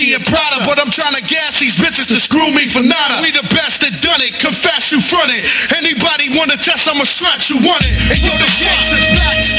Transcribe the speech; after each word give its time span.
Gucci 0.00 0.16
and 0.16 0.24
Prada, 0.24 0.64
but 0.64 0.80
I'm 0.80 0.90
trying 0.90 1.14
to 1.14 1.22
gas 1.22 1.60
these 1.60 1.74
bitches 1.74 2.06
to 2.08 2.18
screw 2.18 2.50
me 2.52 2.66
for 2.68 2.80
nada. 2.80 3.20
We 3.22 3.30
the 3.30 3.46
best 3.52 3.80
that 3.82 4.00
done 4.00 4.20
it, 4.20 4.38
confess 4.38 4.92
you 4.92 5.00
front 5.00 5.30
it. 5.32 5.44
Anybody 5.76 6.36
wanna 6.36 6.56
test, 6.56 6.88
I'ma 6.88 7.04
stretch, 7.04 7.50
you 7.50 7.56
want 7.56 7.84
it. 7.84 7.92
And 8.08 8.18
yo, 8.18 8.32
the 8.32 8.48
gangsters 8.56 9.06
back. 9.16 9.49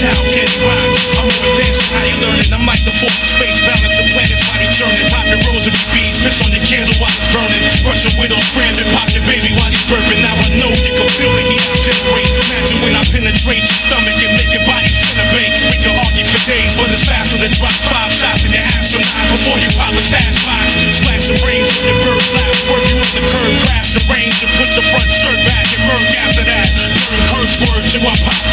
child 0.00 0.24
gets 0.32 0.56
rhymes. 0.64 1.00
I'm 1.20 1.28
more 1.28 1.44
advanced 1.44 1.76
than 1.76 1.88
how 1.92 2.00
they 2.00 2.16
learning. 2.24 2.48
I'm 2.56 2.64
like 2.64 2.80
the 2.88 2.94
fourth 2.96 3.20
space, 3.20 3.60
balancing 3.60 4.08
planets 4.16 4.40
while 4.48 4.56
they 4.56 4.72
turning. 4.72 5.04
Popping 5.12 5.44
rosary 5.44 5.76
beads, 5.92 6.16
piss 6.24 6.40
on 6.40 6.48
your 6.56 6.64
candle 6.64 6.96
while 6.96 7.12
it's 7.12 7.28
burning. 7.28 7.60
Russian 7.84 8.16
widows, 8.16 8.40
branding, 8.56 8.88
popping 8.96 9.20
baby 9.28 9.52
while 9.60 9.68
he's 9.68 9.84
burping. 9.92 10.24
Now 10.24 10.32
I 10.40 10.56
know 10.56 10.72
you 10.72 10.92
can 10.96 11.04
feel 11.20 11.28
the 11.36 11.44
heat 11.44 11.60
I 11.68 11.76
generate. 11.84 12.32
Imagine 12.48 12.80
when 12.80 12.96
I 12.96 13.04
penetrate 13.12 13.60
your 13.60 13.80
stomach 13.84 14.16
and 14.24 14.32
make 14.40 14.48
your 14.56 14.64
body 14.64 14.88
centipede. 14.88 15.52
We 15.68 15.76
can 15.84 15.92
argue 16.00 16.24
for 16.32 16.40
days, 16.48 16.72
but 16.80 16.88
it's 16.88 17.04
faster 17.04 17.36
to 17.36 17.48
drop 17.60 17.76
five 17.92 18.08
shots 18.08 18.48
in 18.48 18.56
your 18.56 18.64
astronaut 18.80 19.28
before 19.36 19.60
you 19.60 19.68
pop 19.76 19.92
a 19.92 20.00
stash 20.00 20.40
box. 20.48 20.80
Splash 20.96 21.28
the 21.28 21.36
brains 21.44 21.68
on 21.76 21.84
your 21.84 22.00
bird's 22.00 22.32
laps, 22.32 22.64
work 22.72 22.84
you 22.88 22.96
up 22.96 23.10
the 23.12 23.20
curb, 23.28 23.52
crash 23.68 23.92
the 23.92 24.00
range, 24.08 24.40
and 24.40 24.48
put 24.56 24.70
the 24.72 24.84
front 24.88 25.12
skirt 25.12 25.36
back 25.44 25.68
and 25.76 25.84
murk 25.84 26.08
after 26.24 26.44
that. 26.48 26.72
Burn 27.04 27.20
curse 27.36 27.60
words, 27.68 27.92
you 27.92 28.00
want 28.00 28.16
pop 28.24 28.49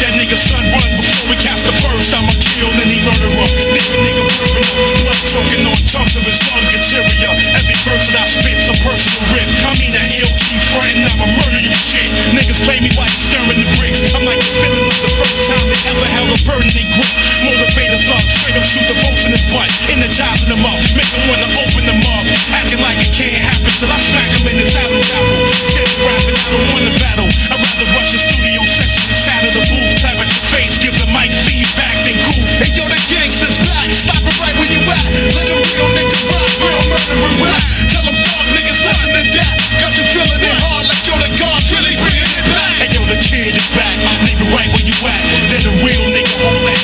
even 21.08 21.24
wanna 21.28 21.48
open 21.64 21.84
them 21.88 22.00
up. 22.04 22.24
Acting 22.52 22.80
like 22.84 23.00
it 23.00 23.12
can't 23.16 23.40
happen 23.40 23.72
till 23.80 23.88
I 23.88 23.96
smack 23.96 24.28
him 24.28 24.44
in 24.44 24.60
his 24.60 24.76
Adam's 24.76 25.08
apple. 25.12 25.40
Dead 25.72 25.88
rapping, 26.04 26.36
I 26.36 26.48
don't 26.52 26.68
wanna 26.72 26.92
battle. 27.00 27.28
I'd 27.48 27.60
rather 27.60 27.88
rush 27.96 28.12
a 28.12 28.20
studio 28.20 28.60
session 28.68 29.00
and 29.08 29.16
shatter 29.16 29.52
the 29.56 29.64
booth. 29.72 29.92
Clap 30.04 30.16
your 30.20 30.28
face, 30.52 30.76
give 30.76 30.92
the 31.00 31.08
mic 31.08 31.32
feedback, 31.48 31.96
then 32.04 32.16
goof. 32.28 32.48
Hey 32.60 32.72
yo, 32.76 32.84
the 32.84 33.00
gangsta's 33.08 33.56
back. 33.64 33.88
Stop 33.88 34.20
it 34.20 34.36
right 34.36 34.52
where 34.60 34.68
you 34.68 34.80
at. 34.84 35.04
Let 35.32 35.48
them 35.48 35.60
real 35.64 35.88
nigga 35.96 36.18
rock, 36.28 36.50
real 36.60 36.82
murder 36.92 37.16
and 37.24 37.36
rap. 37.40 37.62
Tell 37.88 38.04
them 38.04 38.16
fuck 38.28 38.46
niggas, 38.52 38.80
listen 38.84 39.08
to 39.16 39.22
that. 39.32 39.54
Got 39.80 39.96
you 39.96 40.04
feeling 40.12 40.42
it 40.44 40.56
hard 40.60 40.84
like 40.92 41.00
yo, 41.08 41.16
the 41.16 41.28
God's 41.40 41.68
really 41.72 41.96
bringing 41.96 42.32
it 42.36 42.44
back. 42.52 42.72
Hey 42.84 42.88
yo, 42.92 43.00
the 43.08 43.16
kid 43.16 43.56
is 43.56 43.68
back. 43.72 43.96
Leave 44.28 44.36
it 44.36 44.50
right 44.52 44.68
where 44.76 44.84
you 44.84 44.96
at. 45.08 45.24
Let 45.48 45.64
a 45.64 45.72
real 45.80 46.04
nigga 46.12 46.36
hold 46.44 46.60
that. 46.68 46.80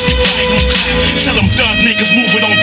Tell 1.20 1.36
them 1.36 1.48
thug 1.52 1.76
niggas 1.84 2.12
move 2.16 2.32
it 2.32 2.44
on 2.44 2.56